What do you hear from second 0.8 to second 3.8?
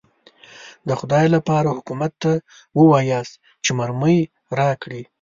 د خدای لپاره حکومت ته ووایاست چې